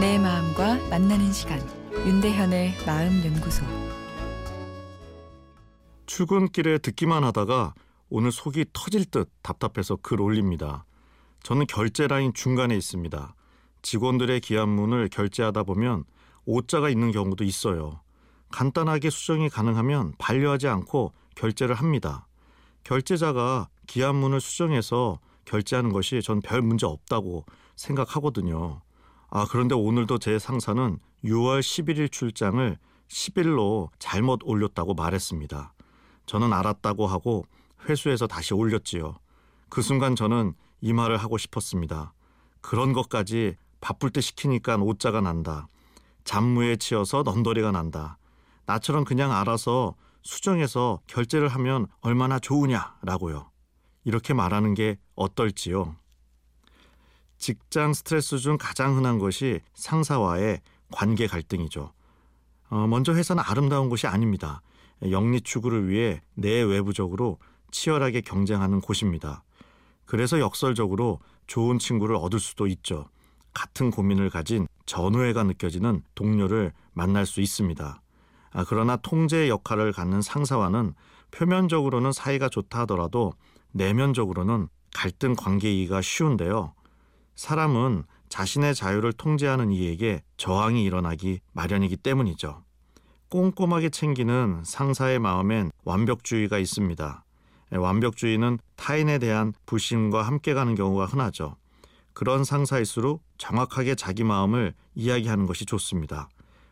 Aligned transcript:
만나는 0.00 1.30
시간 1.30 1.60
윤대현의 1.92 2.72
마음 2.86 3.22
연구소 3.22 3.62
출근길에 6.06 6.78
듣기만 6.78 7.22
하다가 7.22 7.74
오늘 8.08 8.32
속이 8.32 8.64
터질 8.72 9.04
듯 9.04 9.30
답답해서 9.42 9.96
글 9.96 10.22
올립니다. 10.22 10.86
저는 11.42 11.66
결제 11.66 12.06
라인 12.08 12.32
중간에 12.32 12.74
있습니다. 12.76 13.34
직원들의 13.82 14.40
기한문을 14.40 15.10
결제하다 15.10 15.64
보면 15.64 16.04
오자가 16.46 16.88
있는 16.88 17.12
경우도 17.12 17.44
있어요. 17.44 18.00
간단하게 18.50 19.10
수정이 19.10 19.50
가능하면 19.50 20.14
반려하지 20.16 20.66
않고 20.68 21.12
결제를 21.34 21.74
합니다. 21.74 22.26
결제자가 22.84 23.68
기한문을 23.86 24.40
수정해서 24.40 25.20
결제하는 25.44 25.92
것이 25.92 26.22
전 26.22 26.40
별 26.40 26.62
문제 26.62 26.86
없다고 26.86 27.44
생각하거든요. 27.76 28.80
아, 29.30 29.46
그런데 29.48 29.74
오늘도 29.74 30.18
제 30.18 30.38
상사는 30.38 30.98
6월 31.24 31.60
11일 31.60 32.10
출장을 32.10 32.76
10일로 33.08 33.88
잘못 33.98 34.40
올렸다고 34.42 34.94
말했습니다. 34.94 35.72
저는 36.26 36.52
알았다고 36.52 37.06
하고 37.06 37.44
회수해서 37.88 38.26
다시 38.26 38.54
올렸지요. 38.54 39.16
그 39.68 39.82
순간 39.82 40.16
저는 40.16 40.54
이 40.80 40.92
말을 40.92 41.16
하고 41.16 41.38
싶었습니다. 41.38 42.12
그런 42.60 42.92
것까지 42.92 43.56
바쁠 43.80 44.10
때 44.10 44.20
시키니까 44.20 44.76
오자가 44.76 45.20
난다. 45.20 45.66
잡무에 46.24 46.76
치여서 46.76 47.22
넌더리가 47.22 47.70
난다. 47.70 48.18
나처럼 48.66 49.04
그냥 49.04 49.32
알아서 49.32 49.94
수정해서 50.22 51.00
결제를 51.06 51.48
하면 51.48 51.86
얼마나 52.00 52.38
좋으냐라고요. 52.38 53.50
이렇게 54.04 54.34
말하는 54.34 54.74
게 54.74 54.98
어떨지요. 55.14 55.96
직장 57.40 57.94
스트레스 57.94 58.38
중 58.38 58.58
가장 58.60 58.96
흔한 58.96 59.18
것이 59.18 59.60
상사와의 59.74 60.60
관계 60.92 61.26
갈등이죠. 61.26 61.92
어, 62.68 62.86
먼저 62.86 63.14
회사는 63.14 63.42
아름다운 63.44 63.88
곳이 63.88 64.06
아닙니다. 64.06 64.60
영리 65.10 65.40
추구를 65.40 65.88
위해 65.88 66.20
내외부적으로 66.34 67.38
치열하게 67.70 68.20
경쟁하는 68.20 68.80
곳입니다. 68.82 69.42
그래서 70.04 70.38
역설적으로 70.38 71.20
좋은 71.46 71.78
친구를 71.78 72.14
얻을 72.16 72.38
수도 72.38 72.66
있죠. 72.66 73.08
같은 73.54 73.90
고민을 73.90 74.28
가진 74.28 74.68
전우애가 74.84 75.44
느껴지는 75.44 76.02
동료를 76.14 76.72
만날 76.92 77.24
수 77.24 77.40
있습니다. 77.40 78.02
아, 78.52 78.64
그러나 78.68 78.96
통제 78.96 79.48
역할을 79.48 79.92
갖는 79.92 80.20
상사와는 80.20 80.94
표면적으로는 81.30 82.12
사이가 82.12 82.48
좋다 82.50 82.80
하더라도 82.80 83.32
내면적으로는 83.72 84.68
갈등 84.94 85.34
관계이기가 85.34 86.02
쉬운데요. 86.02 86.74
사람은 87.40 88.04
자신의 88.28 88.74
자유를 88.74 89.14
통제하는 89.14 89.70
이에게 89.72 90.22
저항이 90.36 90.84
일어나기 90.84 91.40
마련이기 91.54 91.96
때문이죠. 91.96 92.62
꼼꼼하게 93.30 93.88
챙기는 93.88 94.60
상사의 94.62 95.20
마음엔 95.20 95.70
완벽주의가 95.84 96.58
있습니다. 96.58 97.24
완벽주의는 97.72 98.58
타인에 98.76 99.18
대한 99.18 99.54
불신과 99.64 100.20
함께 100.20 100.52
가는 100.52 100.74
경우가 100.74 101.06
흔하죠. 101.06 101.56
그런 102.12 102.44
상사일수록 102.44 103.22
정확하게 103.38 103.94
자기 103.94 104.22
마음을 104.22 104.74
이야기하는 104.94 105.46
것이 105.46 105.64
좋습니다. 105.64 106.28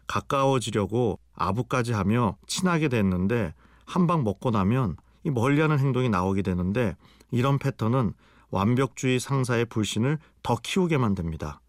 가까워지려고 0.07 1.19
아부까지 1.35 1.95
하며 1.95 2.37
친하게 2.47 2.89
됐는데 2.89 3.55
한 3.87 4.07
방 4.07 4.23
먹고 4.23 4.51
나면 4.51 4.97
이 5.25 5.31
멀리하는 5.31 5.79
행동이 5.79 6.11
나오게 6.11 6.43
되는데 6.43 6.95
이런 7.31 7.59
패턴은 7.59 8.13
완벽주의 8.51 9.21
상사의 9.21 9.67
불신을 9.67 10.19
더 10.43 10.57
키우게 10.63 10.99
만듭니다. 10.99 11.61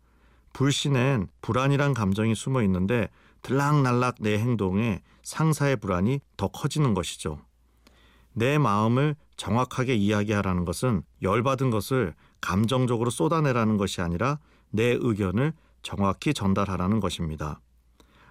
불신엔 0.54 1.28
불안이란 1.42 1.94
감정이 1.94 2.36
숨어 2.36 2.64
있는데 2.64 3.10
들락날락 3.42 4.16
내 4.20 4.38
행동에 4.38 5.02
상사의 5.24 5.78
불안이 5.78 6.20
더 6.38 6.48
커지는 6.48 6.94
것이죠. 6.94 7.40
내 8.34 8.58
마음을 8.58 9.16
정확하게 9.38 9.96
이야기하라는 9.96 10.66
것은 10.66 11.04
열받은 11.22 11.70
것을 11.70 12.14
감정적으로 12.42 13.10
쏟아내라는 13.10 13.78
것이 13.78 14.02
아니라 14.02 14.40
내 14.70 14.98
의견을 15.00 15.54
정확히 15.82 16.34
전달하라는 16.34 17.00
것입니다. 17.00 17.60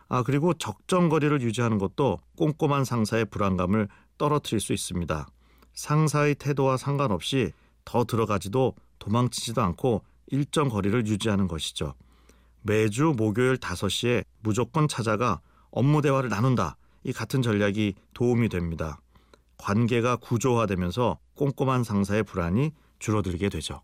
아, 0.08 0.22
그리고 0.22 0.54
적정 0.54 1.08
거리를 1.08 1.40
유지하는 1.42 1.78
것도 1.78 2.18
꼼꼼한 2.36 2.84
상사의 2.84 3.26
불안감을 3.26 3.88
떨어뜨릴 4.16 4.60
수 4.60 4.72
있습니다. 4.72 5.26
상사의 5.74 6.34
태도와 6.36 6.76
상관없이 6.76 7.52
더 7.88 8.04
들어가지도 8.04 8.74
도망치지도 8.98 9.62
않고 9.62 10.02
일정 10.26 10.68
거리를 10.68 11.06
유지하는 11.06 11.48
것이죠. 11.48 11.94
매주 12.60 13.14
목요일 13.16 13.56
5시에 13.56 14.24
무조건 14.42 14.88
찾아가 14.88 15.40
업무 15.70 16.02
대화를 16.02 16.28
나눈다. 16.28 16.76
이 17.02 17.14
같은 17.14 17.40
전략이 17.40 17.94
도움이 18.12 18.50
됩니다. 18.50 19.00
관계가 19.56 20.16
구조화되면서 20.16 21.18
꼼꼼한 21.34 21.82
상사의 21.82 22.24
불안이 22.24 22.72
줄어들게 22.98 23.48
되죠. 23.48 23.80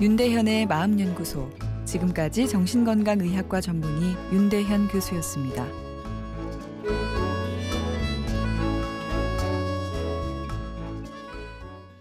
윤대현의 0.00 0.66
마음연구소 0.66 1.50
지금까지 1.84 2.46
정신건강의학과 2.46 3.60
전문의 3.60 4.14
윤대현 4.32 4.86
교수였습니다. 4.86 5.87